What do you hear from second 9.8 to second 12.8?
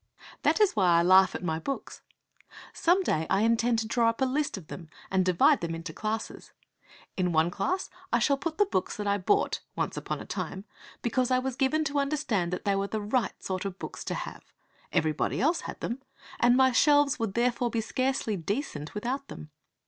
upon a time, because I was given to understand that they